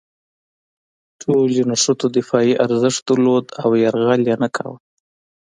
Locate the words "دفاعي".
2.17-2.53